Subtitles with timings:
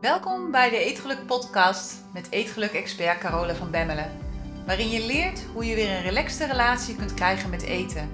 [0.00, 4.10] Welkom bij de Eetgeluk podcast met Eetgeluk-expert Carole van Bemmelen.
[4.66, 8.10] Waarin je leert hoe je weer een relaxte relatie kunt krijgen met eten.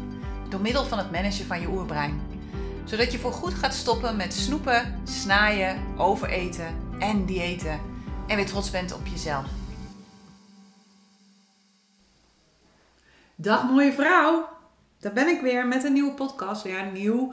[0.49, 2.21] Door middel van het managen van je oerbrein.
[2.85, 7.81] Zodat je voorgoed gaat stoppen met snoepen, snaaien, overeten en diëten.
[8.27, 9.47] En weer trots bent op jezelf.
[13.35, 14.49] Dag mooie vrouw,
[14.99, 16.65] daar ben ik weer met een nieuwe podcast.
[16.65, 17.33] Ja, nieuw.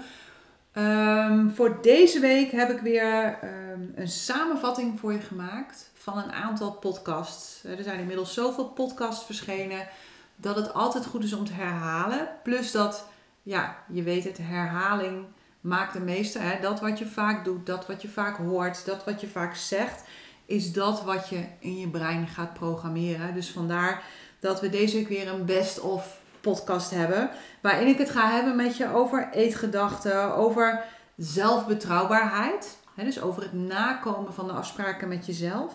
[0.73, 6.31] Ehm, voor deze week heb ik weer ehm, een samenvatting voor je gemaakt van een
[6.31, 7.63] aantal podcasts.
[7.63, 9.87] Er zijn inmiddels zoveel podcasts verschenen
[10.35, 12.27] dat het altijd goed is om te herhalen.
[12.43, 13.07] Plus dat,
[13.43, 15.25] ja, je weet het, herhaling
[15.61, 16.39] maakt de meeste.
[16.39, 16.61] Hè?
[16.61, 20.03] Dat wat je vaak doet, dat wat je vaak hoort, dat wat je vaak zegt,
[20.45, 23.33] is dat wat je in je brein gaat programmeren.
[23.33, 24.03] Dus vandaar
[24.39, 27.29] dat we deze week weer een best-of podcast hebben.
[27.61, 30.83] Waarin ik het ga hebben met je over eetgedachten, over
[31.17, 32.77] zelfbetrouwbaarheid.
[32.95, 35.73] Hè, dus over het nakomen van de afspraken met jezelf.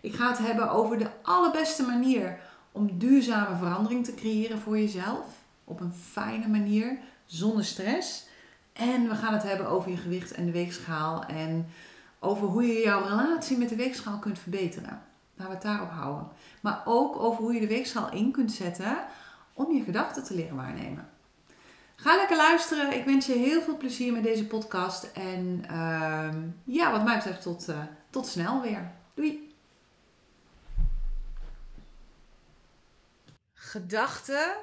[0.00, 2.38] Ik ga het hebben over de allerbeste manier
[2.72, 5.26] om duurzame verandering te creëren voor jezelf.
[5.64, 8.26] Op een fijne manier, zonder stress.
[8.72, 11.24] En we gaan het hebben over je gewicht en de weegschaal.
[11.24, 11.66] En
[12.18, 15.02] over hoe je jouw relatie met de weegschaal kunt verbeteren.
[15.36, 16.28] Laten we het daarop houden.
[16.60, 18.96] Maar ook over hoe je de weegschaal in kunt zetten
[19.54, 21.08] om je gedachten te leren waarnemen.
[21.96, 22.92] Ga lekker luisteren.
[22.92, 25.04] Ik wens je heel veel plezier met deze podcast.
[25.04, 28.92] En uh, ja, wat mij betreft tot, uh, tot snel weer.
[29.14, 29.54] Doei!
[33.52, 34.56] Gedachten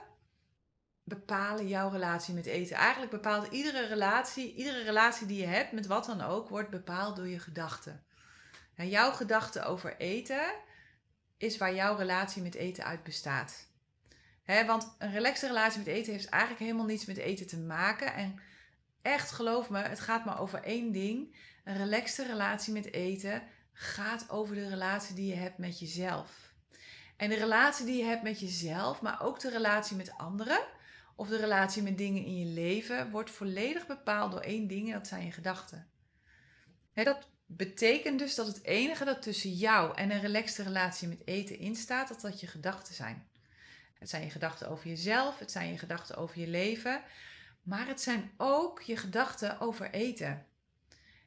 [1.03, 2.75] bepalen jouw relatie met eten.
[2.75, 7.15] Eigenlijk bepaalt iedere relatie, iedere relatie die je hebt, met wat dan ook, wordt bepaald
[7.15, 8.03] door je gedachten.
[8.75, 10.53] En jouw gedachten over eten
[11.37, 13.67] is waar jouw relatie met eten uit bestaat.
[14.45, 18.13] Want een relaxte relatie met eten heeft eigenlijk helemaal niets met eten te maken.
[18.13, 18.39] En
[19.01, 21.35] echt geloof me, het gaat maar over één ding.
[21.63, 26.53] Een relaxte relatie met eten gaat over de relatie die je hebt met jezelf.
[27.17, 30.59] En de relatie die je hebt met jezelf, maar ook de relatie met anderen
[31.15, 34.93] of de relatie met dingen in je leven, wordt volledig bepaald door één ding en
[34.93, 35.89] dat zijn je gedachten.
[36.93, 41.57] dat betekent dus dat het enige dat tussen jou en een relaxte relatie met eten
[41.59, 43.27] instaat, dat dat je gedachten zijn.
[44.01, 47.03] Het zijn je gedachten over jezelf, het zijn je gedachten over je leven,
[47.63, 50.45] maar het zijn ook je gedachten over eten.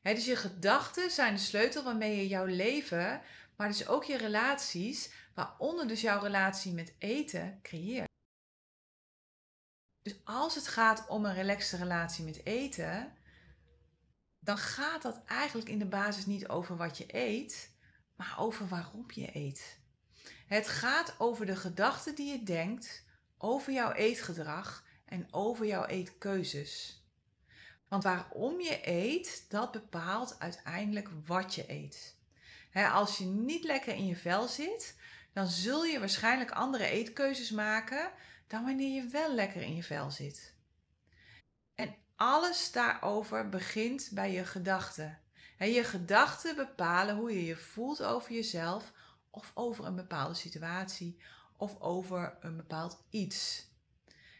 [0.02, 3.22] dus je gedachten zijn de sleutel waarmee je jouw leven,
[3.56, 8.08] maar dus ook je relaties, waaronder dus jouw relatie met eten, creëert.
[10.02, 13.12] Dus als het gaat om een relaxte relatie met eten,
[14.38, 17.70] dan gaat dat eigenlijk in de basis niet over wat je eet,
[18.16, 19.82] maar over waarom je eet.
[20.46, 23.04] Het gaat over de gedachten die je denkt
[23.38, 27.02] over jouw eetgedrag en over jouw eetkeuzes.
[27.88, 32.16] Want waarom je eet, dat bepaalt uiteindelijk wat je eet.
[32.92, 34.96] als je niet lekker in je vel zit,
[35.32, 38.10] dan zul je waarschijnlijk andere eetkeuzes maken
[38.46, 40.54] dan wanneer je wel lekker in je vel zit.
[41.74, 45.18] En alles daarover begint bij je gedachten.
[45.58, 48.92] je gedachten bepalen hoe je je voelt over jezelf
[49.34, 51.18] of over een bepaalde situatie
[51.56, 53.68] of over een bepaald iets.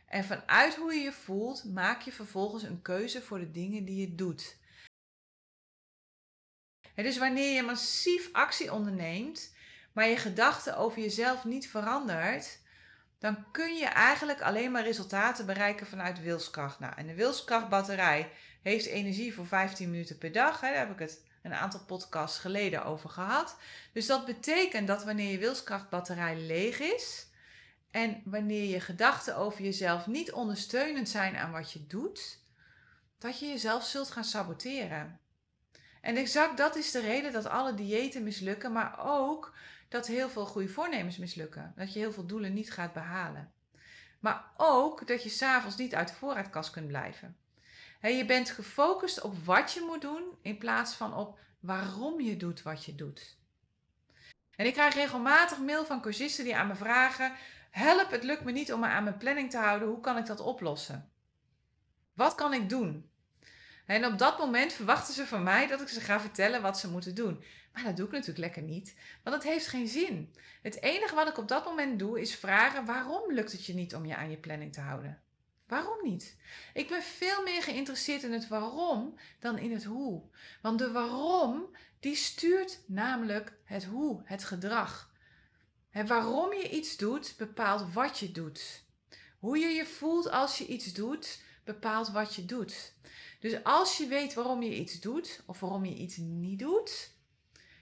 [0.07, 4.01] En vanuit hoe je je voelt, maak je vervolgens een keuze voor de dingen die
[4.01, 4.57] je doet.
[6.95, 9.55] Dus wanneer je massief actie onderneemt,
[9.93, 12.59] maar je gedachten over jezelf niet verandert,
[13.19, 16.79] dan kun je eigenlijk alleen maar resultaten bereiken vanuit wilskracht.
[16.79, 18.31] Nou, en de wilskrachtbatterij
[18.63, 20.61] heeft energie voor 15 minuten per dag.
[20.61, 23.57] Hè, daar heb ik het een aantal podcasts geleden over gehad.
[23.93, 27.27] Dus dat betekent dat wanneer je wilskrachtbatterij leeg is
[27.91, 32.39] en wanneer je gedachten over jezelf niet ondersteunend zijn aan wat je doet,
[33.19, 35.21] dat je jezelf zult gaan saboteren.
[36.01, 39.55] En exact dat is de reden dat alle diëten mislukken, maar ook
[39.89, 41.73] dat heel veel goede voornemens mislukken.
[41.77, 43.53] Dat je heel veel doelen niet gaat behalen.
[44.21, 47.37] Maar ook dat je s'avonds niet uit de voorraadkast kunt blijven
[48.13, 52.63] je bent gefocust op wat je moet doen in plaats van op waarom je doet
[52.63, 53.37] wat je doet.
[54.57, 57.33] En ik krijg regelmatig mail van cursisten die aan me vragen:
[57.71, 59.89] Help, het lukt me niet om me aan mijn planning te houden.
[59.89, 61.11] Hoe kan ik dat oplossen?
[62.13, 63.11] Wat kan ik doen?
[63.87, 66.91] En op dat moment verwachten ze van mij dat ik ze ga vertellen wat ze
[66.91, 67.45] moeten doen.
[67.73, 70.35] Maar dat doe ik natuurlijk lekker niet, want het heeft geen zin.
[70.63, 73.95] Het enige wat ik op dat moment doe is vragen: waarom lukt het je niet
[73.95, 75.24] om je aan je planning te houden?
[75.67, 76.37] Waarom niet?
[76.75, 80.23] Ik ben veel meer geïnteresseerd in het waarom dan in het hoe.
[80.63, 85.13] Want de waarom, die stuurt namelijk het hoe, het gedrag.
[85.91, 88.85] Het waarom je iets doet, bepaalt wat je doet.
[89.39, 92.93] Hoe je je voelt als je iets doet, bepaalt wat je doet.
[93.41, 97.11] Dus als je weet waarom je iets doet of waarom je iets niet doet,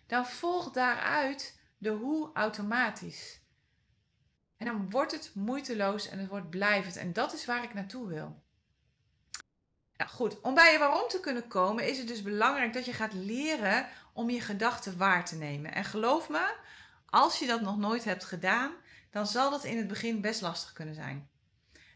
[0.06, 3.41] dan volgt daaruit de hoe automatisch.
[4.62, 6.96] En dan wordt het moeiteloos en het wordt blijvend.
[6.96, 8.42] En dat is waar ik naartoe wil.
[9.96, 12.92] Nou goed, om bij je waarom te kunnen komen is het dus belangrijk dat je
[12.92, 15.74] gaat leren om je gedachten waar te nemen.
[15.74, 16.54] En geloof me,
[17.06, 18.72] als je dat nog nooit hebt gedaan,
[19.10, 21.28] dan zal dat in het begin best lastig kunnen zijn.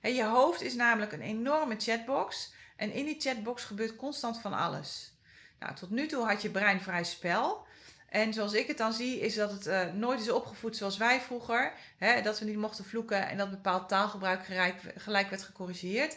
[0.03, 5.15] je hoofd is namelijk een enorme chatbox en in die chatbox gebeurt constant van alles.
[5.59, 7.66] Nou, tot nu toe had je brein vrij spel.
[8.17, 11.21] En zoals ik het dan zie, is dat het uh, nooit is opgevoed zoals wij
[11.21, 11.73] vroeger.
[11.97, 16.17] Hè, dat we niet mochten vloeken en dat bepaald taalgebruik gelijk, gelijk werd gecorrigeerd.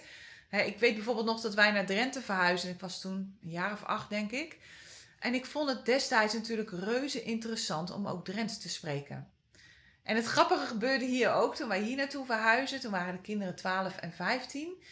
[0.50, 2.72] Hè, ik weet bijvoorbeeld nog dat wij naar Drenthe verhuisden.
[2.72, 4.58] Ik was toen een jaar of acht, denk ik.
[5.20, 9.32] En ik vond het destijds natuurlijk reuze interessant om ook Drents te spreken.
[10.04, 12.80] En het grappige gebeurde hier ook toen wij hier naartoe verhuisden.
[12.80, 14.84] Toen waren de kinderen 12 en 15.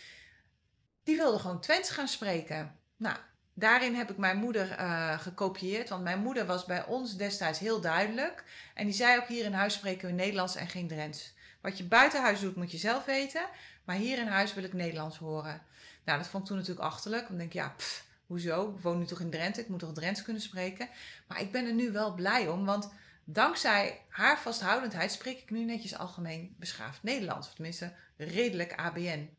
[1.03, 2.79] Die wilden gewoon Twents gaan spreken.
[2.97, 3.17] Nou,
[3.59, 5.89] daarin heb ik mijn moeder uh, gekopieerd.
[5.89, 8.43] Want mijn moeder was bij ons destijds heel duidelijk.
[8.73, 11.33] En die zei ook hier in huis spreken we Nederlands en geen Drents.
[11.61, 13.45] Wat je buiten huis doet moet je zelf weten.
[13.83, 15.61] Maar hier in huis wil ik Nederlands horen.
[16.05, 17.27] Nou, dat vond ik toen natuurlijk achterlijk.
[17.27, 18.73] Want denk ik, ja, pff, hoezo?
[18.75, 20.89] Ik woon nu toch in Drenthe, ik moet toch Drents kunnen spreken.
[21.27, 22.91] Maar ik ben er nu wel blij om, want
[23.23, 27.47] dankzij haar vasthoudendheid spreek ik nu netjes algemeen beschaafd Nederlands.
[27.47, 29.29] Of tenminste, redelijk ABN.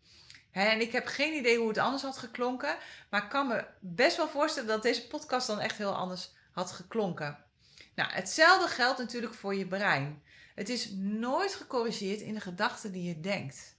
[0.52, 2.76] En ik heb geen idee hoe het anders had geklonken.
[3.10, 6.72] Maar ik kan me best wel voorstellen dat deze podcast dan echt heel anders had
[6.72, 7.44] geklonken.
[7.94, 10.22] Nou, hetzelfde geldt natuurlijk voor je brein.
[10.54, 13.76] Het is nooit gecorrigeerd in de gedachten die je denkt.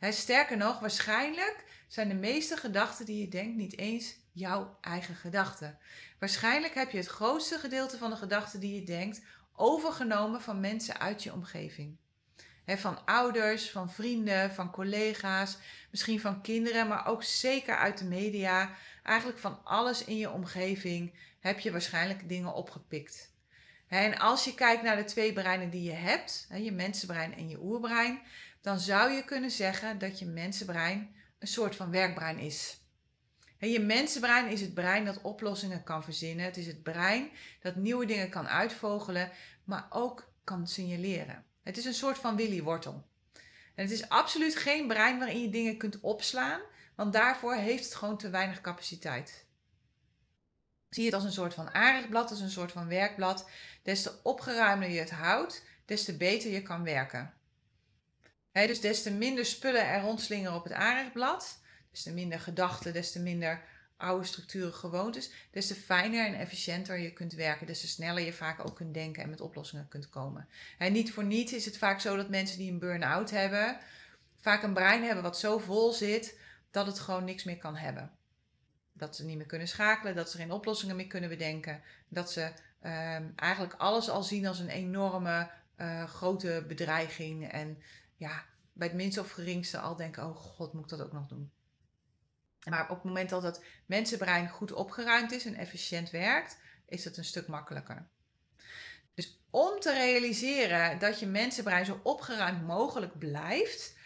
[0.00, 5.78] sterker nog, waarschijnlijk zijn de meeste gedachten die je denkt niet eens jouw eigen gedachten.
[6.18, 9.20] Waarschijnlijk heb je het grootste gedeelte van de gedachten die je denkt
[9.52, 11.96] overgenomen van mensen uit je omgeving.
[12.66, 15.56] Van ouders, van vrienden, van collega's,
[15.90, 18.70] misschien van kinderen, maar ook zeker uit de media.
[19.02, 23.32] Eigenlijk van alles in je omgeving heb je waarschijnlijk dingen opgepikt.
[23.88, 27.62] En als je kijkt naar de twee breinen die je hebt, je mensenbrein en je
[27.62, 28.20] oerbrein,
[28.60, 32.80] dan zou je kunnen zeggen dat je mensenbrein een soort van werkbrein is.
[33.58, 36.44] Je mensenbrein is het brein dat oplossingen kan verzinnen.
[36.44, 37.30] Het is het brein
[37.60, 39.30] dat nieuwe dingen kan uitvogelen,
[39.64, 41.44] maar ook kan signaleren.
[41.62, 43.08] Het is een soort van Willy Wortel.
[43.74, 46.60] En het is absoluut geen brein waarin je dingen kunt opslaan,
[46.94, 49.46] want daarvoor heeft het gewoon te weinig capaciteit.
[50.90, 53.48] Zie het als een soort van aardigblad, als een soort van werkblad.
[53.82, 57.34] Des te opgeruimder je het houdt, des te beter je kan werken.
[58.52, 61.60] dus des te minder spullen er rondslingeren op het aardigblad,
[61.90, 63.62] Des te minder gedachten, des te minder
[64.00, 68.32] oude structuren, gewoontes, des te fijner en efficiënter je kunt werken, des te sneller je
[68.32, 70.48] vaak ook kunt denken en met oplossingen kunt komen.
[70.78, 73.78] En niet voor niets is het vaak zo dat mensen die een burn-out hebben,
[74.40, 76.38] vaak een brein hebben wat zo vol zit
[76.70, 78.10] dat het gewoon niks meer kan hebben.
[78.92, 82.52] Dat ze niet meer kunnen schakelen, dat ze geen oplossingen meer kunnen bedenken, dat ze
[82.80, 87.82] ehm, eigenlijk alles al zien als een enorme uh, grote bedreiging en
[88.16, 91.26] ja, bij het minste of geringste al denken, oh god, moet ik dat ook nog
[91.26, 91.50] doen.
[92.68, 96.58] Maar op het moment dat het mensenbrein goed opgeruimd is en efficiënt werkt,
[96.88, 98.08] is het een stuk makkelijker.
[99.14, 103.98] Dus om te realiseren dat je mensenbrein zo opgeruimd mogelijk blijft,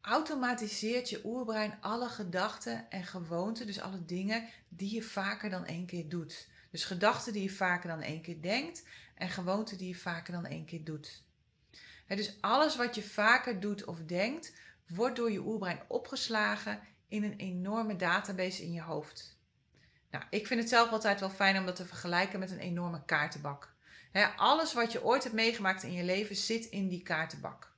[0.00, 5.86] automatiseert je oerbrein alle gedachten en gewoonten, dus alle dingen die je vaker dan één
[5.86, 6.48] keer doet.
[6.70, 10.46] Dus gedachten die je vaker dan één keer denkt en gewoonten die je vaker dan
[10.46, 11.22] één keer doet.
[12.06, 14.52] dus alles wat je vaker doet of denkt,
[14.86, 19.38] wordt door je oerbrein opgeslagen in een enorme database in je hoofd.
[20.10, 23.04] Nou, ik vind het zelf altijd wel fijn om dat te vergelijken met een enorme
[23.04, 23.74] kaartenbak.
[24.36, 27.72] alles wat je ooit hebt meegemaakt in je leven zit in die kaartenbak.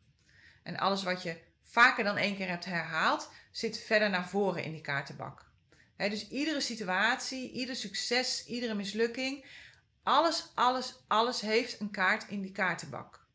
[0.63, 4.73] En alles wat je vaker dan één keer hebt herhaald, zit verder naar voren in
[4.73, 5.47] die kaartenbak.
[5.97, 9.45] dus iedere situatie, ieder succes, iedere mislukking,
[10.03, 13.27] alles, alles, alles heeft een kaart in die kaartenbak.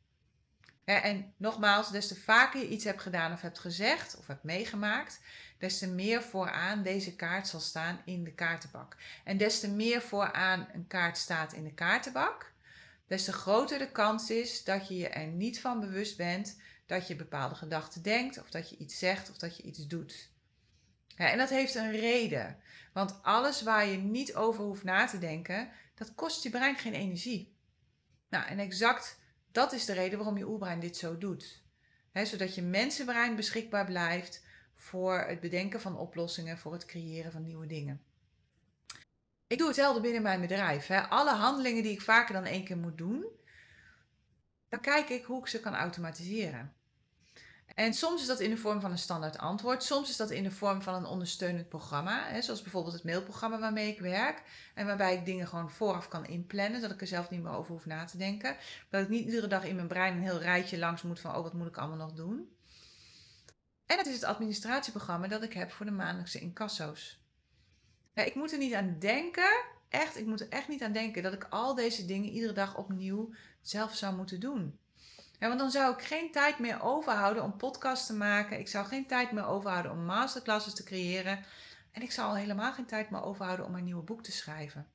[0.85, 5.19] en nogmaals, des te vaker je iets hebt gedaan of hebt gezegd of hebt meegemaakt,
[5.63, 8.97] des te meer vooraan deze kaart zal staan in de kaartenbak.
[9.23, 12.53] En des te meer vooraan een kaart staat in de kaartenbak,
[13.07, 17.07] des te groter de kans is dat je je er niet van bewust bent dat
[17.07, 20.29] je bepaalde gedachten denkt, of dat je iets zegt, of dat je iets doet.
[21.07, 22.57] Ja, en dat heeft een reden.
[22.93, 26.93] Want alles waar je niet over hoeft na te denken, dat kost je brein geen
[26.93, 27.55] energie.
[28.29, 29.19] Nou, en exact
[29.51, 31.61] dat is de reden waarom je oerbrein dit zo doet.
[32.13, 34.41] zodat je mensenbrein beschikbaar blijft
[34.83, 38.01] voor het bedenken van oplossingen, voor het creëren van nieuwe dingen.
[39.47, 40.87] Ik doe hetzelfde binnen mijn bedrijf.
[40.87, 41.01] Hè.
[41.01, 43.25] Alle handelingen die ik vaker dan één keer moet doen,
[44.69, 46.73] dan kijk ik hoe ik ze kan automatiseren.
[47.75, 49.83] En soms is dat in de vorm van een standaard antwoord.
[49.83, 52.27] Soms is dat in de vorm van een ondersteunend programma.
[52.27, 54.43] Hè, zoals bijvoorbeeld het mailprogramma waarmee ik werk.
[54.73, 56.81] En waarbij ik dingen gewoon vooraf kan inplannen.
[56.81, 58.55] Dat ik er zelf niet meer over hoef na te denken.
[58.89, 61.35] Dat ik niet iedere dag in mijn brein een heel rijtje langs moet van...
[61.35, 62.55] oh, wat moet ik allemaal nog doen?
[63.85, 67.21] En het is het administratieprogramma dat ik heb voor de maandelijkse incasso's.
[68.13, 71.23] Ja, ik moet er niet aan denken, echt, ik moet er echt niet aan denken
[71.23, 74.79] dat ik al deze dingen iedere dag opnieuw zelf zou moeten doen.
[75.39, 78.59] Ja, want dan zou ik geen tijd meer overhouden om podcasts te maken.
[78.59, 81.45] Ik zou geen tijd meer overhouden om masterclasses te creëren.
[81.91, 84.87] En ik zou al helemaal geen tijd meer overhouden om mijn nieuwe boek te schrijven.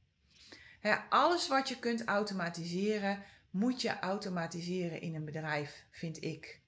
[0.83, 6.61] Ja, alles wat je kunt automatiseren, moet je automatiseren in een bedrijf, vind ik.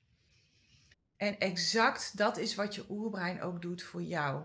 [1.20, 4.42] En exact dat is wat je oerbrein ook doet voor jou.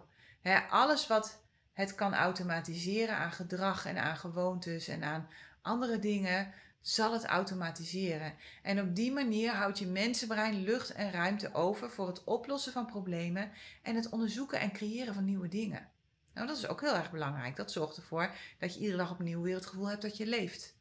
[0.70, 1.42] alles wat
[1.74, 5.30] het kan automatiseren aan gedrag en aan gewoontes en aan
[5.62, 8.34] andere dingen, zal het automatiseren.
[8.62, 12.86] En op die manier houdt je mensenbrein lucht en ruimte over voor het oplossen van
[12.86, 13.52] problemen
[13.82, 15.90] en het onderzoeken en creëren van nieuwe dingen.
[16.34, 17.56] Nou, dat is ook heel erg belangrijk.
[17.56, 20.76] Dat zorgt ervoor dat je iedere dag opnieuw weer het gevoel hebt dat je leeft.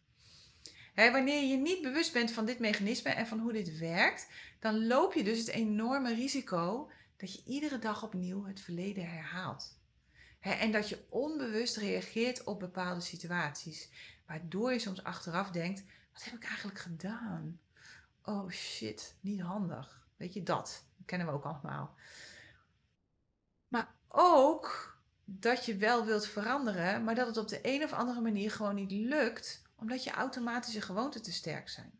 [0.94, 5.14] Wanneer je niet bewust bent van dit mechanisme en van hoe dit werkt, dan loop
[5.14, 9.82] je dus het enorme risico dat je iedere dag opnieuw het verleden herhaalt.
[10.40, 13.88] en dat je onbewust reageert op bepaalde situaties.
[14.26, 17.60] Waardoor je soms achteraf denkt: wat heb ik eigenlijk gedaan?
[18.24, 20.06] Oh shit, niet handig.
[20.16, 20.84] Weet je dat?
[20.96, 21.94] Dat kennen we ook allemaal.
[23.68, 28.20] Maar ook dat je wel wilt veranderen, maar dat het op de een of andere
[28.20, 31.92] manier gewoon niet lukt, omdat je automatische gewoonten te sterk zijn.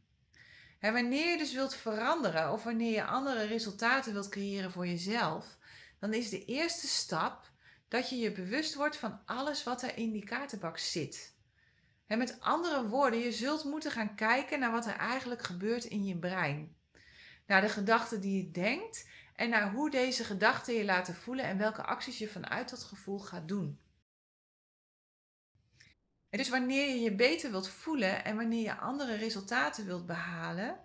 [0.80, 5.58] Wanneer je dus wilt veranderen of wanneer je andere resultaten wilt creëren voor jezelf,
[6.00, 7.50] dan is de eerste stap
[7.88, 11.34] dat je je bewust wordt van alles wat er in die kaartenbak zit.
[12.06, 16.16] Met andere woorden, je zult moeten gaan kijken naar wat er eigenlijk gebeurt in je
[16.16, 16.76] brein.
[17.46, 21.58] Naar de gedachten die je denkt en naar hoe deze gedachten je laten voelen en
[21.58, 23.78] welke acties je vanuit dat gevoel gaat doen.
[26.36, 30.78] Dus wanneer je je beter wilt voelen en wanneer je andere resultaten wilt behalen,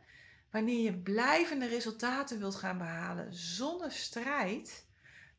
[0.51, 4.86] wanneer je blijvende resultaten wilt gaan behalen zonder strijd,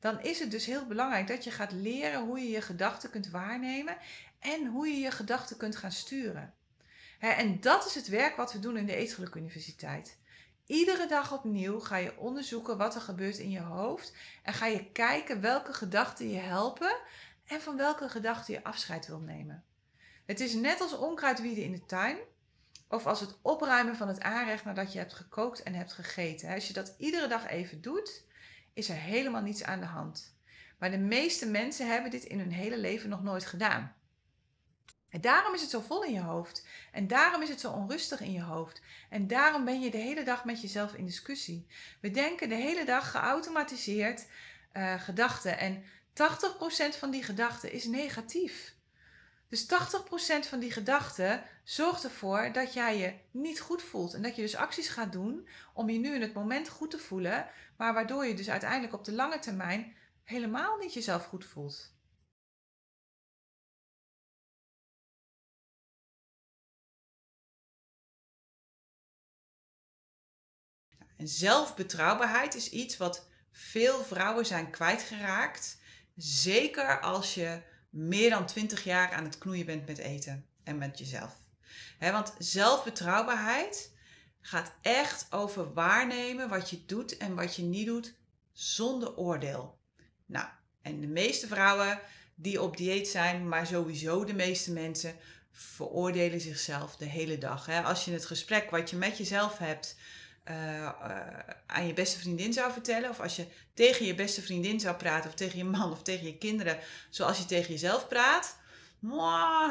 [0.00, 3.31] dan is het dus heel belangrijk dat je gaat leren hoe je je gedachten kunt
[3.31, 3.97] waarnemen
[4.38, 6.55] en hoe je je gedachten kunt gaan sturen.
[7.19, 10.19] En dat is het werk wat we doen in de Eetgeluk Universiteit.
[10.67, 14.12] Iedere dag opnieuw ga je onderzoeken wat er gebeurt in je hoofd
[14.43, 16.97] en ga je kijken welke gedachten je helpen
[17.47, 19.64] en van welke gedachten je afscheid wil nemen.
[20.31, 22.19] Het is net als onkruidwieden in de tuin
[22.89, 26.55] of als het opruimen van het aanrecht nadat je hebt gekookt en hebt gegeten.
[26.55, 28.25] Als je dat iedere dag even doet,
[28.73, 30.37] is er helemaal niets aan de hand.
[30.79, 33.95] Maar de meeste mensen hebben dit in hun hele leven nog nooit gedaan.
[35.09, 36.67] En daarom is het zo vol in je hoofd.
[36.93, 38.83] En daarom is het zo onrustig in je hoofd.
[39.09, 41.67] En daarom ben je de hele dag met jezelf in discussie.
[42.01, 44.27] We denken de hele dag geautomatiseerd
[44.73, 45.59] uh, gedachten.
[45.59, 45.85] En 80%
[46.99, 48.79] van die gedachten is negatief.
[49.50, 49.69] Dus 80%
[50.49, 54.14] van die gedachten zorgt ervoor dat jij je niet goed voelt.
[54.14, 56.99] En dat je dus acties gaat doen om je nu in het moment goed te
[56.99, 57.49] voelen.
[57.76, 61.95] Maar waardoor je dus uiteindelijk op de lange termijn helemaal niet jezelf goed voelt.
[71.16, 75.80] En zelfbetrouwbaarheid is iets wat veel vrouwen zijn kwijtgeraakt.
[76.16, 80.99] Zeker als je meer dan 20 jaar aan het knoeien bent met eten en met
[80.99, 81.37] jezelf.
[81.99, 83.92] want zelfbetrouwbaarheid
[84.40, 88.14] gaat echt over waarnemen wat je doet en wat je niet doet
[88.52, 89.78] zonder oordeel.
[90.26, 90.47] Nou,
[90.82, 92.00] en de meeste vrouwen
[92.35, 95.14] die op dieet zijn, maar sowieso de meeste mensen,
[95.52, 97.68] veroordelen zichzelf de hele dag.
[97.85, 99.97] Als je het gesprek wat je met jezelf hebt
[100.44, 100.88] uh,
[101.66, 105.30] aan je beste vriendin zou vertellen, of als je tegen je beste vriendin zou praten,
[105.30, 106.78] of tegen je man of tegen je kinderen,
[107.11, 108.56] zoals je tegen jezelf praat,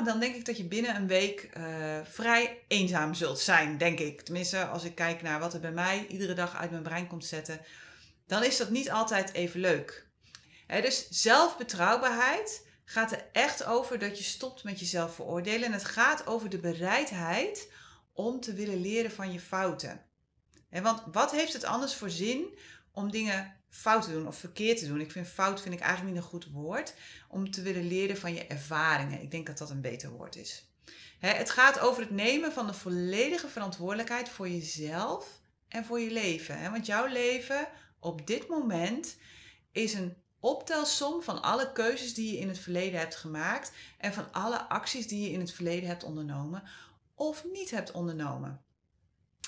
[0.05, 4.21] dan denk ik dat je binnen een week uh, vrij eenzaam zult zijn, denk ik.
[4.21, 7.25] Tenminste, als ik kijk naar wat er bij mij iedere dag uit mijn brein komt
[7.25, 7.61] zetten,
[8.27, 10.07] dan is dat niet altijd even leuk.
[10.67, 15.65] dus zelfbetrouwbaarheid gaat er echt over dat je stopt met jezelf veroordelen.
[15.65, 17.71] En het gaat over de bereidheid
[18.13, 20.08] om te willen leren van je fouten.
[20.69, 22.57] Want wat heeft het anders voor zin
[22.91, 25.01] om dingen fout te doen of verkeerd te doen?
[25.01, 26.93] Ik vind fout vind ik eigenlijk niet een goed woord.
[27.27, 29.21] Om te willen leren van je ervaringen.
[29.21, 30.67] Ik denk dat dat een beter woord is.
[31.19, 36.71] het gaat over het nemen van de volledige verantwoordelijkheid voor jezelf en voor je leven.
[36.71, 37.67] Want jouw leven
[37.99, 39.17] op dit moment
[39.71, 44.31] is een optelsom van alle keuzes die je in het verleden hebt gemaakt en van
[44.31, 46.63] alle acties die je in het verleden hebt ondernomen
[47.15, 48.61] of niet hebt ondernomen.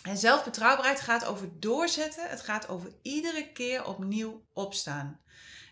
[0.04, 2.30] En zelfbetrouwbaarheid gaat over doorzetten.
[2.30, 5.20] Het gaat over iedere keer opnieuw opstaan.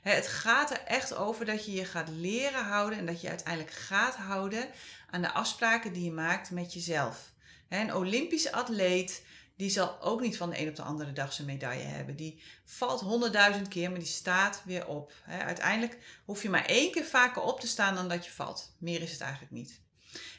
[0.01, 3.71] Het gaat er echt over dat je je gaat leren houden en dat je uiteindelijk
[3.75, 4.69] gaat houden
[5.09, 7.31] aan de afspraken die je maakt met jezelf.
[7.69, 9.23] Een Olympische atleet
[9.55, 12.15] die zal ook niet van de een op de andere dag zijn medaille hebben.
[12.15, 15.13] Die valt honderdduizend keer, maar die staat weer op.
[15.27, 18.75] Uiteindelijk hoef je maar één keer vaker op te staan dan dat je valt.
[18.77, 19.81] Meer is het eigenlijk niet.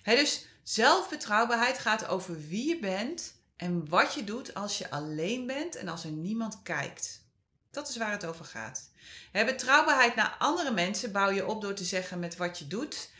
[0.04, 5.76] Dus zelfbetrouwbaarheid gaat over wie je bent en wat je doet als je alleen bent
[5.76, 7.24] en als er niemand kijkt.
[7.70, 8.90] Dat is waar het over gaat.
[9.32, 13.10] Betrouwbaarheid naar andere mensen bouw je op door te zeggen met wat je doet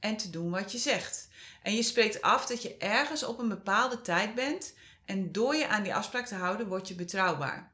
[0.00, 1.28] en te doen wat je zegt.
[1.62, 4.74] En je spreekt af dat je ergens op een bepaalde tijd bent
[5.04, 7.72] en door je aan die afspraak te houden, word je betrouwbaar.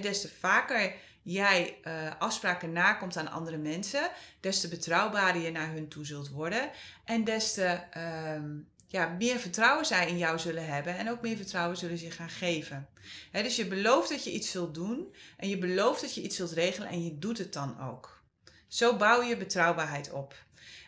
[0.00, 5.72] des te vaker jij uh, afspraken nakomt aan andere mensen, des te betrouwbaarder je naar
[5.72, 6.70] hun toe zult worden.
[7.04, 8.62] En des te uh,
[8.92, 12.30] ja, meer vertrouwen zij in jou zullen hebben en ook meer vertrouwen zullen ze gaan
[12.30, 12.88] geven.
[13.32, 16.52] dus je belooft dat je iets zult doen en je belooft dat je iets zult
[16.52, 18.22] regelen en je doet het dan ook.
[18.68, 20.34] Zo bouw je betrouwbaarheid op.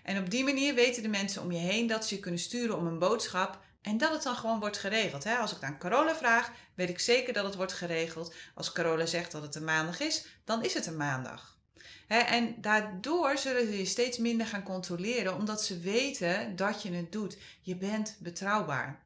[0.02, 2.76] En op die manier weten de mensen om je heen dat ze je kunnen sturen
[2.76, 5.26] om een boodschap en dat het dan gewoon wordt geregeld.
[5.26, 8.34] Als ik aan Carola vraag, weet ik zeker dat het wordt geregeld.
[8.54, 11.60] Als Carola zegt dat het een maandag is, dan is het een maandag.
[12.06, 17.12] En daardoor zullen ze je steeds minder gaan controleren, omdat ze weten dat je het
[17.12, 17.36] doet.
[17.60, 19.04] Je bent betrouwbaar.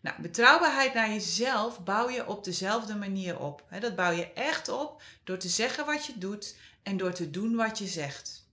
[0.00, 3.64] Nou, betrouwbaarheid naar jezelf bouw je op dezelfde manier op.
[3.80, 7.56] Dat bouw je echt op door te zeggen wat je doet en door te doen
[7.56, 8.48] wat je zegt.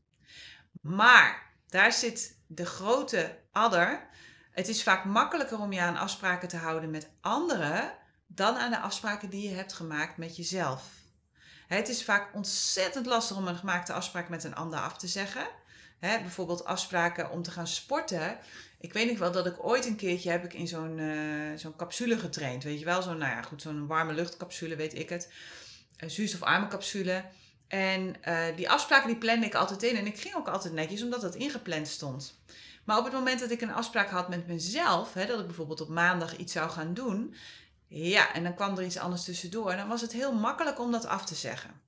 [0.81, 4.07] Maar daar zit de grote adder.
[4.51, 7.93] Het is vaak makkelijker om je aan afspraken te houden met anderen
[8.27, 11.02] dan aan de afspraken die je hebt gemaakt met jezelf.
[11.67, 15.48] Het is vaak ontzettend lastig om een gemaakte afspraak met een ander af te zeggen.
[16.00, 18.38] bijvoorbeeld afspraken om te gaan sporten.
[18.79, 21.75] Ik weet nog wel dat ik ooit een keertje heb ik in zo'n uh, zo'n
[21.75, 22.63] capsule getraind.
[22.63, 25.32] Weet je wel, zo'n nou ja, goed, zo'n warme luchtcapsule, weet ik het.
[25.98, 27.24] Een zuurstofarme capsule.
[27.67, 29.96] En uh, die afspraken die plande ik altijd in.
[29.96, 32.38] En ik ging ook altijd netjes, omdat dat ingepland stond.
[32.84, 35.89] Maar op het moment dat ik een afspraak had met mezelf, dat ik bijvoorbeeld op
[35.89, 37.36] maandag iets zou gaan doen,
[37.95, 41.06] ja, en dan kwam er iets anders tussendoor, dan was het heel makkelijk om dat
[41.06, 41.82] af te zeggen.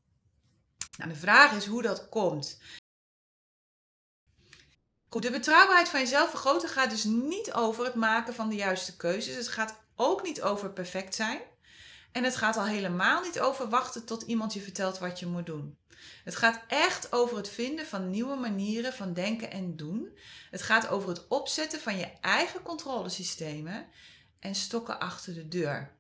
[0.97, 2.59] Nou, de vraag is hoe dat komt.
[5.09, 8.95] Goed, de betrouwbaarheid van jezelf vergroten gaat dus niet over het maken van de juiste
[8.95, 9.35] keuzes.
[9.35, 11.39] Het gaat ook niet over perfect zijn.
[12.11, 15.45] En het gaat al helemaal niet over wachten tot iemand je vertelt wat je moet
[15.45, 15.77] doen.
[16.23, 20.17] Het gaat echt over het vinden van nieuwe manieren van denken en doen.
[20.51, 23.87] Het gaat over het opzetten van je eigen controlesystemen
[24.39, 25.94] en stokken achter de deur.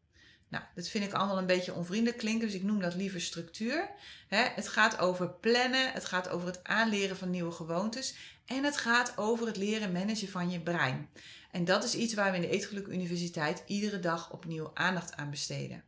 [0.55, 3.89] Nou, dat vind ik allemaal een beetje onvriendelijk klinken, dus ik noem dat liever structuur.
[4.29, 8.15] het gaat over plannen, het gaat over het aanleren van nieuwe gewoontes
[8.45, 11.09] en het gaat over het leren managen van je brein.
[11.51, 15.29] En dat is iets waar we in de Eetgeluk Universiteit iedere dag opnieuw aandacht aan
[15.29, 15.83] besteden.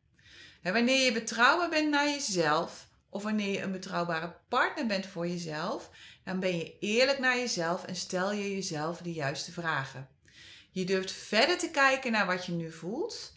[0.62, 5.90] wanneer je betrouwbaar bent naar jezelf, of wanneer je een betrouwbare partner bent voor jezelf,
[6.24, 10.08] dan ben je eerlijk naar jezelf en stel je jezelf de juiste vragen.
[10.70, 13.37] Je durft verder te kijken naar wat je nu voelt,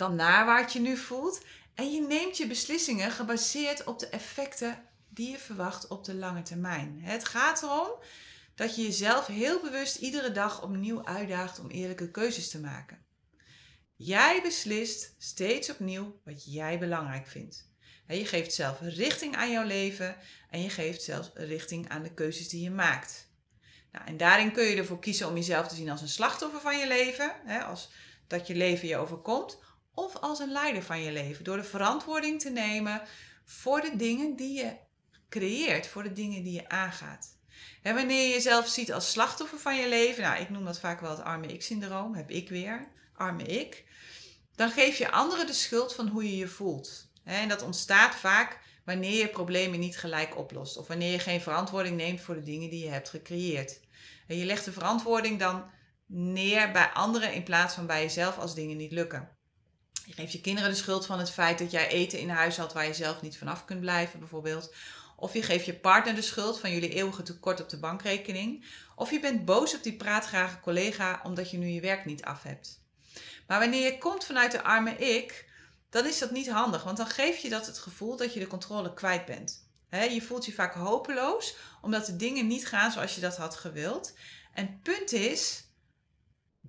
[0.00, 1.40] dan naar wat je nu voelt.
[1.74, 6.42] En je neemt je beslissingen gebaseerd op de effecten die je verwacht op de lange
[6.42, 7.00] termijn.
[7.02, 7.90] Het gaat erom
[8.54, 12.98] dat je jezelf heel bewust iedere dag opnieuw uitdaagt om eerlijke keuzes te maken.
[13.96, 17.68] Jij beslist steeds opnieuw wat jij belangrijk vindt.
[18.06, 20.16] Je geeft zelf richting aan jouw leven
[20.50, 23.28] en je geeft zelfs richting aan de keuzes die je maakt.
[23.92, 26.78] Nou, en daarin kun je ervoor kiezen om jezelf te zien als een slachtoffer van
[26.78, 27.90] je leven, hè, als
[28.26, 29.58] dat je leven je overkomt,
[29.94, 33.02] of als een leider van je leven, door de verantwoording te nemen
[33.44, 34.76] voor de dingen die je
[35.28, 37.38] creëert, voor de dingen die je aangaat.
[37.82, 41.00] En wanneer je jezelf ziet als slachtoffer van je leven, nou, ik noem dat vaak
[41.00, 43.84] wel het arme ik-syndroom, heb ik weer, arme ik,
[44.54, 47.08] dan geef je anderen de schuld van hoe je je voelt.
[47.24, 50.76] En dat ontstaat vaak wanneer je problemen niet gelijk oplost.
[50.76, 53.80] Of wanneer je geen verantwoording neemt voor de dingen die je hebt gecreëerd.
[54.26, 55.64] En je legt de verantwoording dan
[56.06, 59.38] neer bij anderen in plaats van bij jezelf als dingen niet lukken.
[60.10, 62.72] Je geeft je kinderen de schuld van het feit dat jij eten in huis had
[62.72, 64.74] waar je zelf niet vanaf kunt blijven, bijvoorbeeld.
[65.16, 68.64] Of je geeft je partner de schuld van jullie eeuwige tekort op de bankrekening.
[68.96, 72.42] Of je bent boos op die praatgrage collega omdat je nu je werk niet af
[72.42, 72.80] hebt.
[73.46, 75.48] Maar wanneer je komt vanuit de arme ik,
[75.90, 76.82] dan is dat niet handig.
[76.82, 79.66] Want dan geef je dat het gevoel dat je de controle kwijt bent.
[79.90, 84.14] je voelt je vaak hopeloos omdat de dingen niet gaan zoals je dat had gewild.
[84.54, 85.64] En punt is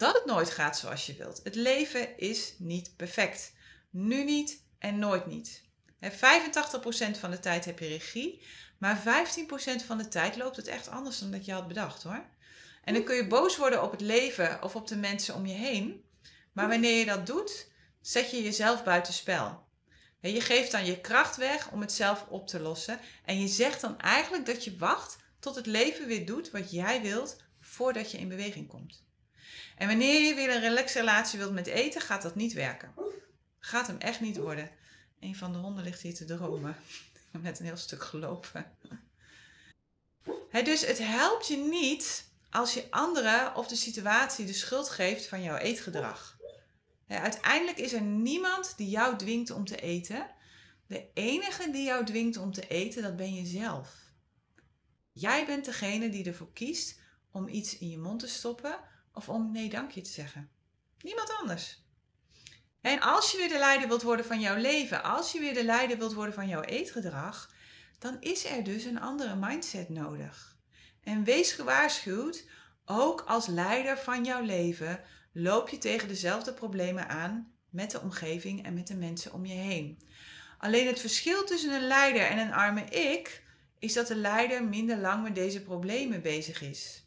[0.02, 1.42] dat het nooit gaat zoals je wilt.
[1.44, 3.54] Het leven is niet perfect.
[3.90, 5.64] Nu niet en nooit niet.
[6.02, 6.10] 85%
[7.20, 8.46] van de tijd heb je regie,
[8.78, 9.04] maar
[9.82, 12.26] 15% van de tijd loopt het echt anders dan dat je had bedacht hoor.
[12.84, 15.54] En dan kun je boos worden op het leven of op de mensen om je
[15.54, 16.04] heen.
[16.52, 17.68] Maar wanneer je dat doet,
[18.02, 19.68] zet je jezelf buitenspel.
[20.20, 23.00] Je geeft dan je kracht weg om het zelf op te lossen.
[23.26, 27.02] En je zegt dan eigenlijk dat je wacht tot het leven weer doet wat jij
[27.02, 29.10] wilt voordat je in beweging komt.
[29.82, 32.94] En wanneer je weer een relaxe relatie wilt met eten, gaat dat niet werken.
[33.60, 34.70] Gaat hem echt niet worden.
[35.20, 36.76] Een van de honden ligt hier te dromen.
[37.32, 38.78] Met een heel stuk gelopen.
[40.64, 45.44] dus het helpt je niet als je anderen of de situatie de schuld geeft van
[45.44, 46.38] jouw eetgedrag.
[47.08, 50.30] uiteindelijk is er niemand die jou dwingt om te eten.
[50.88, 53.96] De enige die jou dwingt om te eten, dat ben je zelf.
[55.12, 57.00] Jij bent degene die ervoor kiest
[57.32, 60.50] om iets in je mond te stoppen of om nee dankje te zeggen.
[61.02, 61.84] Niemand anders.
[62.82, 65.64] En als je weer de leider wilt worden van jouw leven, als je weer de
[65.64, 67.54] leider wilt worden van jouw eetgedrag,
[68.00, 70.58] dan is er dus een andere mindset nodig.
[71.04, 72.46] En wees gewaarschuwd,
[72.86, 75.00] ook als leider van jouw leven
[75.34, 79.54] loop je tegen dezelfde problemen aan met de omgeving en met de mensen om je
[79.54, 80.02] heen.
[80.58, 83.44] Alleen het verschil tussen een leider en een arme ik
[83.80, 87.06] is dat de leider minder lang met deze problemen bezig is.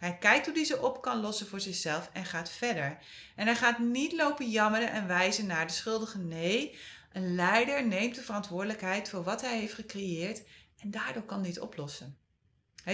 [0.00, 2.98] Hij kijkt hoe hij ze op kan lossen voor zichzelf en gaat verder.
[3.36, 6.18] En hij gaat niet lopen jammeren en wijzen naar de schuldige.
[6.18, 6.78] Nee,
[7.12, 10.42] een leider neemt de verantwoordelijkheid voor wat hij heeft gecreëerd
[10.78, 12.18] en daardoor kan dit oplossen.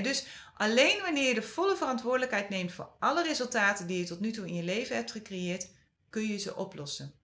[0.03, 4.31] dus alleen wanneer je de volle verantwoordelijkheid neemt voor alle resultaten die je tot nu
[4.31, 5.71] toe in je leven hebt gecreëerd,
[6.11, 7.15] kun je ze oplossen.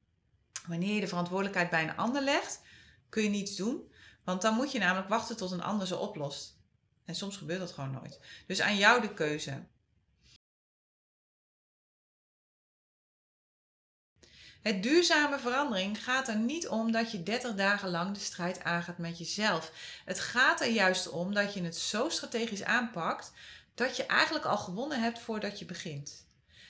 [0.67, 2.61] Wanneer je de verantwoordelijkheid bij een ander legt,
[3.09, 3.93] kun je niets doen,
[4.25, 6.61] want dan moet je namelijk wachten tot een ander ze oplost.
[7.05, 8.21] En soms gebeurt dat gewoon nooit.
[8.47, 9.71] Dus aan jou de keuze.
[14.63, 18.99] Het duurzame verandering gaat er niet om dat je 30 dagen lang de strijd aangaat
[18.99, 19.73] met jezelf.
[20.05, 23.33] Het gaat er juist om dat je het zo strategisch aanpakt
[23.75, 26.27] dat je eigenlijk al gewonnen hebt voordat je begint.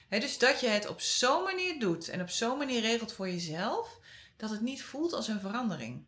[0.09, 3.99] dus dat je het op zo'n manier doet en op zo'n manier regelt voor jezelf
[4.37, 6.05] dat het niet voelt als een verandering.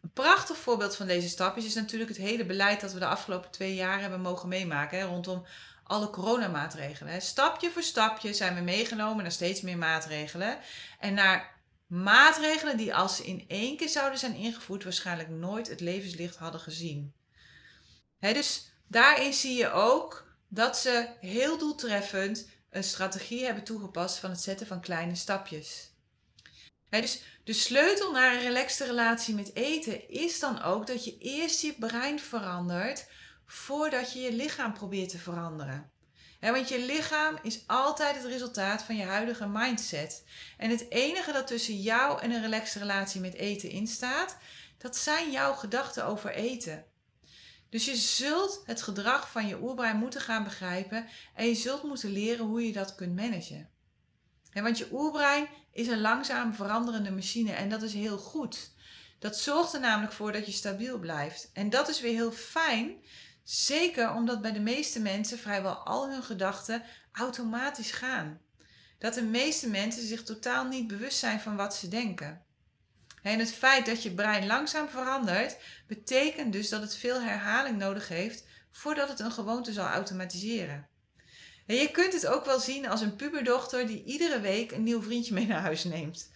[0.00, 3.50] Een prachtig voorbeeld van deze stapjes is natuurlijk het hele beleid dat we de afgelopen
[3.50, 5.46] twee jaar hebben mogen meemaken rondom
[5.84, 7.22] alle coronamaatregelen.
[7.22, 10.58] Stapje voor stapje zijn we meegenomen naar steeds meer maatregelen.
[10.98, 15.80] En naar maatregelen die als ze in één keer zouden zijn ingevoerd, waarschijnlijk nooit het
[15.80, 17.14] levenslicht hadden gezien.
[18.18, 24.40] dus daarin zie je ook dat ze heel doeltreffend een strategie hebben toegepast van het
[24.40, 25.92] zetten van kleine stapjes.
[26.88, 31.60] dus de sleutel naar een relaxte relatie met eten is dan ook dat je eerst
[31.60, 33.06] je brein verandert
[33.54, 35.90] voordat je je lichaam probeert te veranderen.
[36.40, 40.24] want je lichaam is altijd het resultaat van je huidige mindset.
[40.56, 44.36] En het enige dat tussen jou en een relaxte relatie met eten instaat,
[44.78, 46.84] dat zijn jouw gedachten over eten.
[47.68, 52.10] Dus je zult het gedrag van je oerbrein moeten gaan begrijpen en je zult moeten
[52.10, 53.70] leren hoe je dat kunt managen.
[54.52, 58.72] want je oerbrein is een langzaam veranderende machine en dat is heel goed.
[59.18, 61.50] Dat zorgt er namelijk voor dat je stabiel blijft.
[61.52, 62.96] En dat is weer heel fijn,
[63.44, 68.40] Zeker omdat bij de meeste mensen vrijwel al hun gedachten automatisch gaan.
[68.98, 72.42] Dat de meeste mensen zich totaal niet bewust zijn van wat ze denken.
[73.22, 78.08] En het feit dat je brein langzaam verandert, betekent dus dat het veel herhaling nodig
[78.08, 80.88] heeft voordat het een gewoonte zal automatiseren.
[81.66, 85.02] En je kunt het ook wel zien als een puberdochter die iedere week een nieuw
[85.02, 86.30] vriendje mee naar huis neemt.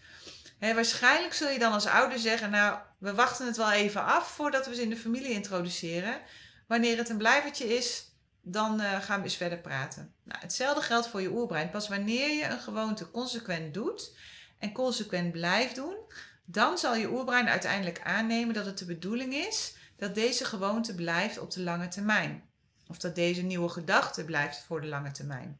[0.58, 4.66] waarschijnlijk zul je dan als ouder zeggen: Nou, we wachten het wel even af voordat
[4.66, 6.20] we ze in de familie introduceren.
[6.68, 8.04] Wanneer het een blijvertje is,
[8.42, 10.14] dan uh, gaan we eens verder praten.
[10.22, 11.70] Nou, hetzelfde geldt voor je oerbrein.
[11.70, 14.16] Pas wanneer je een gewoonte consequent doet
[14.58, 15.96] en consequent blijft doen,
[16.44, 21.38] dan zal je oerbrein uiteindelijk aannemen dat het de bedoeling is dat deze gewoonte blijft
[21.38, 22.42] op de lange termijn.
[22.88, 25.58] Of dat deze nieuwe gedachte blijft voor de lange termijn.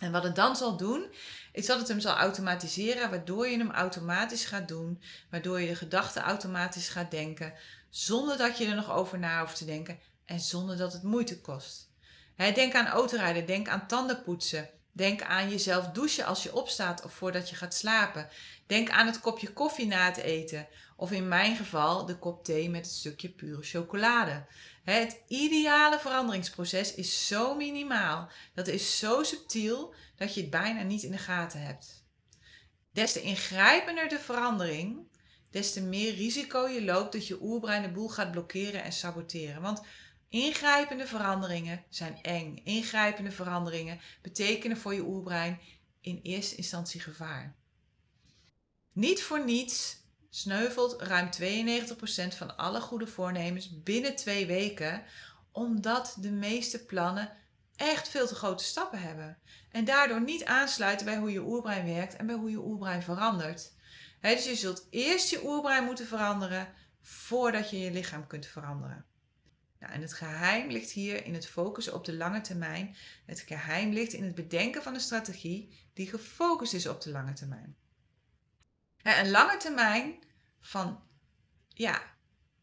[0.00, 1.06] En wat het dan zal doen,
[1.52, 5.76] is dat het hem zal automatiseren, waardoor je hem automatisch gaat doen, waardoor je de
[5.76, 7.54] gedachten automatisch gaat denken,
[7.90, 11.40] zonder dat je er nog over na hoeft te denken en zonder dat het moeite
[11.40, 11.90] kost.
[12.36, 14.70] denk aan autorijden, denk aan tandenpoetsen.
[14.96, 18.28] Denk aan jezelf douchen als je opstaat of voordat je gaat slapen.
[18.66, 20.66] Denk aan het kopje koffie na het eten.
[20.96, 24.46] Of in mijn geval de kop thee met het stukje pure chocolade.
[24.84, 28.28] Het ideale veranderingsproces is zo minimaal.
[28.54, 32.04] Dat is zo subtiel dat je het bijna niet in de gaten hebt.
[32.92, 34.98] Des te ingrijpender de verandering,
[35.50, 39.62] des te meer risico je loopt dat je oerbrein de boel gaat blokkeren en saboteren.
[39.62, 39.82] Want
[40.28, 42.60] Ingrijpende veranderingen zijn eng.
[42.64, 45.60] Ingrijpende veranderingen betekenen voor je oerbrein
[46.00, 47.56] in eerste instantie gevaar.
[48.92, 55.04] Niet voor niets sneuvelt ruim 92% van alle goede voornemens binnen twee weken,
[55.52, 57.32] omdat de meeste plannen
[57.76, 59.38] echt veel te grote stappen hebben.
[59.70, 63.72] En daardoor niet aansluiten bij hoe je oerbrein werkt en bij hoe je oerbrein verandert.
[64.20, 66.68] dus je zult eerst je oerbrein moeten veranderen
[67.00, 69.04] voordat je je lichaam kunt veranderen.
[69.78, 72.96] Nou, en het geheim ligt hier in het focussen op de lange termijn.
[73.26, 77.32] Het geheim ligt in het bedenken van een strategie die gefocust is op de lange
[77.32, 77.76] termijn.
[79.02, 80.14] Een lange termijn
[80.60, 81.02] van
[81.68, 82.02] ja,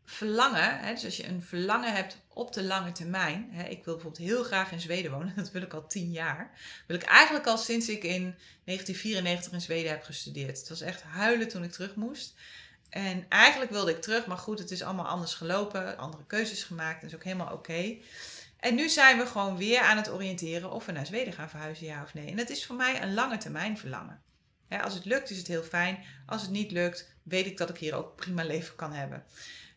[0.06, 3.52] verlangen, dus als je een verlangen hebt op de lange termijn.
[3.52, 6.52] Ik wil bijvoorbeeld heel graag in Zweden wonen, dat wil ik al tien jaar.
[6.88, 10.60] Wil ik eigenlijk al sinds ik in 1994 in Zweden heb gestudeerd.
[10.60, 12.34] Het was echt huilen toen ik terug moest.
[12.93, 17.01] En eigenlijk wilde ik terug, maar goed, het is allemaal anders gelopen, andere keuzes gemaakt,
[17.01, 17.97] dat is ook helemaal oké.
[18.60, 21.86] En nu zijn we gewoon weer aan het oriënteren of we naar Zweden gaan verhuizen,
[21.86, 22.27] ja of nee.
[22.27, 24.21] En dat is voor mij een lange termijn verlangen.
[24.82, 26.03] als het lukt, is het heel fijn.
[26.25, 29.23] Als het niet lukt, weet ik dat ik hier ook prima leven kan hebben.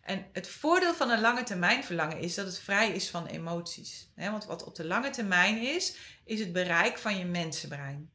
[0.02, 4.08] En het voordeel van een lange termijn verlangen is dat het vrij is van emoties.
[4.14, 8.10] want wat op de lange termijn is, is het bereik van je mensenbrein.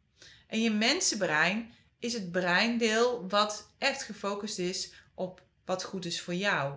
[0.47, 6.33] En je mensenbrein is het breindeel wat echt gefocust is op wat goed is voor
[6.33, 6.75] jou.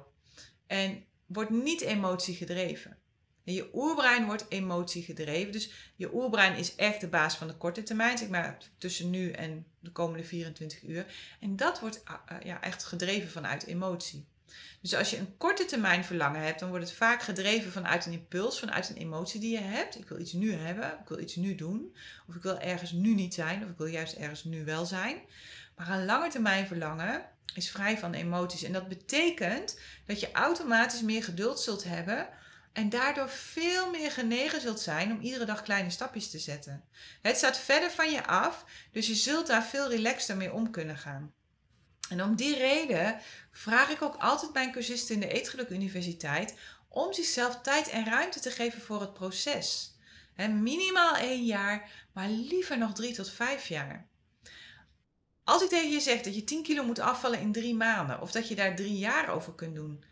[0.66, 2.98] En wordt niet emotie gedreven.
[3.42, 5.52] je oerbrein wordt emotie gedreven.
[5.52, 9.30] Dus je oerbrein is echt de baas van de korte termijn, zeg maar tussen nu
[9.30, 11.14] en de komende 24 uur.
[11.40, 14.26] En dat wordt ah, ah, ja, echt gedreven vanuit emotie.
[14.80, 18.12] Dus als je een korte termijn verlangen hebt, dan wordt het vaak gedreven vanuit een
[18.12, 19.98] impuls, vanuit een emotie die je hebt.
[19.98, 21.96] Ik wil iets nu hebben, ik wil iets nu doen,
[22.28, 25.16] of ik wil ergens nu niet zijn, of ik wil juist ergens nu wel zijn.
[25.76, 28.62] Maar een lange termijn verlangen is vrij van emoties.
[28.62, 32.28] En dat betekent dat je automatisch meer geduld zult hebben
[32.72, 36.84] en daardoor veel meer genegen zult zijn om iedere dag kleine stapjes te zetten.
[37.22, 40.98] Het staat verder van je af, dus je zult daar veel relaxter mee om kunnen
[40.98, 41.32] gaan.
[42.08, 46.54] En om die reden vraag ik ook altijd mijn cursisten in de Eetgeluk Universiteit
[46.88, 49.96] om zichzelf tijd en ruimte te geven voor het proces.
[50.36, 54.08] minimaal één jaar, maar liever nog drie tot vijf jaar.
[55.44, 58.32] Als ik tegen je zeg dat je 10 kilo moet afvallen in drie maanden, of
[58.32, 60.04] dat je daar drie jaar over kunt doen,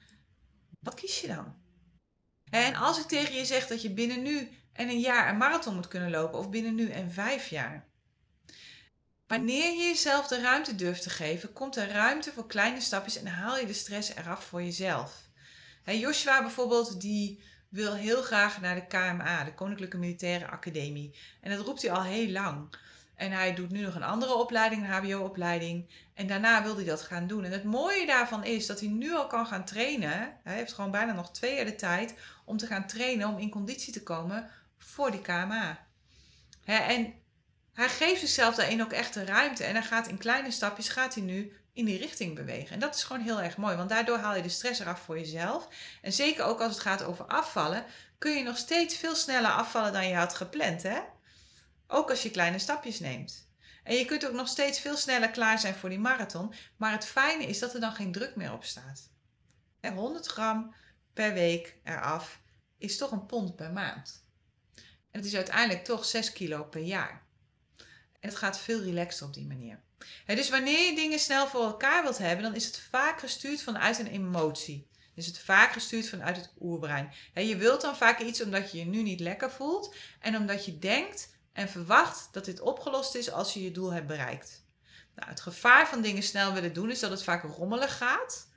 [0.80, 1.60] wat kies je dan?
[2.50, 5.74] En als ik tegen je zeg dat je binnen nu en een jaar een marathon
[5.74, 7.88] moet kunnen lopen, of binnen nu en vijf jaar,
[9.32, 13.26] Wanneer je jezelf de ruimte durft te geven, komt er ruimte voor kleine stapjes en
[13.26, 15.28] haal je de stress eraf voor jezelf.
[15.84, 21.14] Joshua bijvoorbeeld, die wil heel graag naar de KMA, de Koninklijke Militaire Academie.
[21.40, 22.74] En dat roept hij al heel lang.
[23.14, 25.88] En hij doet nu nog een andere opleiding, een HBO-opleiding.
[26.14, 27.44] En daarna wil hij dat gaan doen.
[27.44, 30.36] En het mooie daarvan is dat hij nu al kan gaan trainen.
[30.42, 32.14] Hij heeft gewoon bijna nog twee jaar de tijd
[32.44, 35.86] om te gaan trainen, om in conditie te komen voor die KMA.
[36.64, 37.14] En
[37.72, 39.64] hij geeft zichzelf daarin ook echt de ruimte.
[39.64, 42.74] En hij gaat in kleine stapjes, gaat hij nu in die richting bewegen.
[42.74, 45.18] En dat is gewoon heel erg mooi, want daardoor haal je de stress eraf voor
[45.18, 45.68] jezelf.
[46.02, 47.84] En zeker ook als het gaat over afvallen,
[48.18, 50.82] kun je nog steeds veel sneller afvallen dan je had gepland.
[50.82, 51.00] Hè?
[51.86, 53.50] Ook als je kleine stapjes neemt.
[53.84, 56.54] En je kunt ook nog steeds veel sneller klaar zijn voor die marathon.
[56.76, 59.10] Maar het fijne is dat er dan geen druk meer op staat.
[59.80, 60.74] 100 gram
[61.12, 62.40] per week eraf
[62.78, 64.24] is toch een pond per maand.
[65.10, 67.21] En het is uiteindelijk toch 6 kilo per jaar.
[68.22, 69.80] En het gaat veel relaxter op die manier.
[70.26, 73.98] dus wanneer je dingen snel voor elkaar wilt hebben, dan is het vaak gestuurd vanuit
[73.98, 74.90] een emotie.
[75.14, 77.12] Is het vaak gestuurd vanuit het oerbrein.
[77.34, 80.78] je wilt dan vaak iets omdat je je nu niet lekker voelt en omdat je
[80.78, 84.64] denkt en verwacht dat dit opgelost is als je je doel hebt bereikt.
[85.14, 88.48] Nou, het gevaar van dingen snel willen doen is dat het vaak rommelig gaat,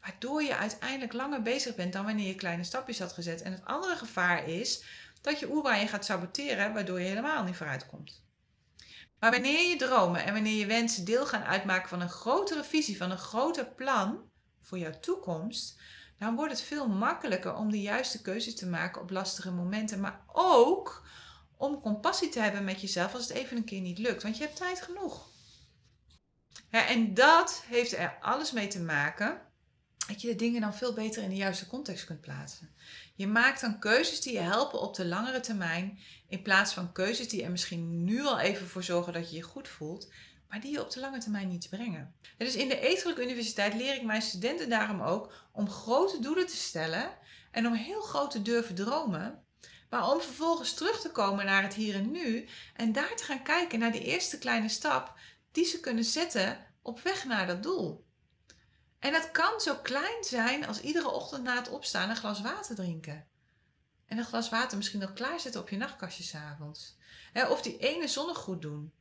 [0.00, 3.42] waardoor je uiteindelijk langer bezig bent dan wanneer je kleine stapjes had gezet.
[3.42, 4.84] En het andere gevaar is
[5.20, 8.22] dat je oerbrein je gaat saboteren, waardoor je helemaal niet vooruit komt.
[9.22, 12.96] Maar wanneer je dromen en wanneer je wensen deel gaan uitmaken van een grotere visie,
[12.96, 14.30] van een groter plan
[14.60, 15.80] voor jouw toekomst,
[16.18, 20.24] dan wordt het veel makkelijker om de juiste keuzes te maken op lastige momenten, maar
[20.32, 21.06] ook
[21.56, 24.44] om compassie te hebben met jezelf als het even een keer niet lukt, want je
[24.44, 25.28] hebt tijd genoeg.
[26.70, 29.40] Ja, en dat heeft er alles mee te maken
[30.06, 32.74] dat je de dingen dan veel beter in de juiste context kunt plaatsen.
[33.22, 37.28] Je maakt dan keuzes die je helpen op de langere termijn, in plaats van keuzes
[37.28, 40.12] die er misschien nu al even voor zorgen dat je je goed voelt,
[40.48, 42.14] maar die je op de lange termijn niets brengen.
[42.38, 46.46] En dus in de Eetgelijke Universiteit leer ik mijn studenten daarom ook om grote doelen
[46.46, 47.10] te stellen
[47.50, 49.44] en om heel groot te durven dromen,
[49.90, 53.42] maar om vervolgens terug te komen naar het hier en nu en daar te gaan
[53.42, 55.14] kijken naar de eerste kleine stap
[55.52, 58.04] die ze kunnen zetten op weg naar dat doel.
[59.02, 62.74] En dat kan zo klein zijn als iedere ochtend na het opstaan een glas water
[62.74, 63.26] drinken.
[64.06, 66.96] En een glas water misschien nog klaarzetten op je nachtkastje s'avonds.
[67.48, 68.92] Of die ene zonnegoed doen.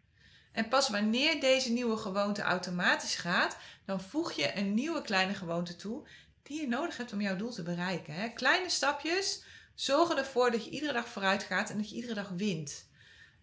[0.52, 5.76] En pas wanneer deze nieuwe gewoonte automatisch gaat, dan voeg je een nieuwe kleine gewoonte
[5.76, 6.08] toe
[6.44, 8.34] die je nodig hebt om jouw doel te bereiken.
[8.34, 9.44] Kleine stapjes
[9.76, 12.90] zorgen ervoor dat je iedere dag vooruit gaat en dat je iedere dag wint.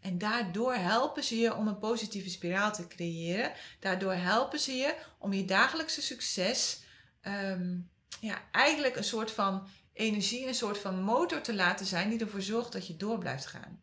[0.00, 3.52] En daardoor helpen ze je om een positieve spiraal te creëren.
[3.80, 6.82] Daardoor helpen ze je om je dagelijkse succes
[7.20, 7.76] ehm,
[8.20, 12.42] ja, eigenlijk een soort van energie, een soort van motor te laten zijn die ervoor
[12.42, 13.80] zorgt dat je door blijft gaan.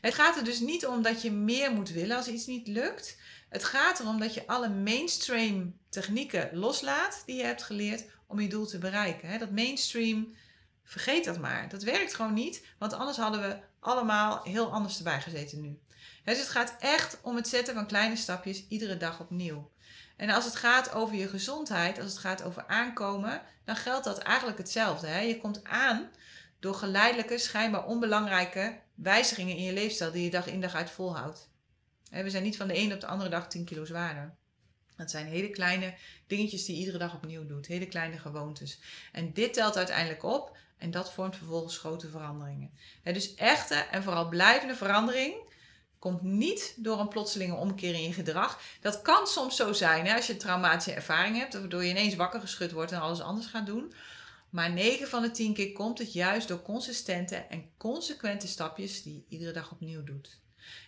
[0.00, 3.18] Het gaat er dus niet om dat je meer moet willen als iets niet lukt.
[3.48, 8.48] Het gaat erom dat je alle mainstream technieken loslaat die je hebt geleerd om je
[8.48, 9.38] doel te bereiken.
[9.38, 10.34] Dat mainstream,
[10.88, 11.68] vergeet dat maar.
[11.68, 15.78] Dat werkt gewoon niet, want anders hadden we allemaal heel anders erbij gezeten nu.
[16.24, 19.70] Dus het gaat echt om het zetten van kleine stapjes iedere dag opnieuw.
[20.16, 24.18] En als het gaat over je gezondheid, als het gaat over aankomen, dan geldt dat
[24.18, 25.06] eigenlijk hetzelfde.
[25.06, 25.20] Hè?
[25.20, 26.10] Je komt aan
[26.60, 31.48] door geleidelijke, schijnbaar onbelangrijke wijzigingen in je leefstijl die je dag in dag uit volhoudt.
[32.10, 34.34] We zijn niet van de ene op de andere dag 10 kilo zwaarder.
[34.96, 35.94] Dat zijn hele kleine
[36.26, 37.66] dingetjes die je iedere dag opnieuw doet.
[37.66, 38.80] Hele kleine gewoontes.
[39.12, 42.70] En dit telt uiteindelijk op en dat vormt vervolgens grote veranderingen.
[43.02, 45.34] dus echte en vooral blijvende verandering
[45.98, 48.60] komt niet door een plotselinge omkeer in je gedrag.
[48.80, 52.72] Dat kan soms zo zijn als je traumatische ervaring hebt, waardoor je ineens wakker geschud
[52.72, 53.92] wordt en alles anders gaat doen.
[54.50, 59.14] Maar 9 van de 10 keer komt het juist door consistente en consequente stapjes die
[59.14, 60.40] je iedere dag opnieuw doet.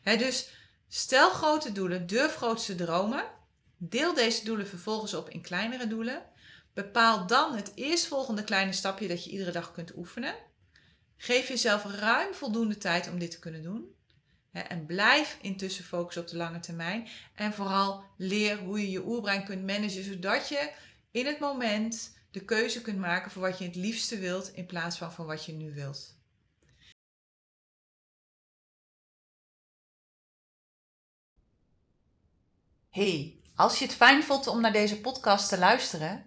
[0.02, 0.48] dus
[0.88, 3.24] stel grote doelen, durf grootste dromen.
[3.76, 6.22] Deel deze doelen vervolgens op in kleinere doelen.
[6.72, 10.34] Bepaal dan het eerstvolgende kleine stapje dat je iedere dag kunt oefenen.
[11.16, 13.94] Geef jezelf ruim voldoende tijd om dit te kunnen doen.
[14.52, 17.08] En blijf intussen focussen op de lange termijn.
[17.34, 20.72] En vooral leer hoe je je oerbrein kunt managen, zodat je
[21.10, 24.98] in het moment de keuze kunt maken voor wat je het liefste wilt in plaats
[24.98, 26.18] van voor wat je nu wilt.
[32.88, 36.26] Hey, als je het fijn vond om naar deze podcast te luisteren,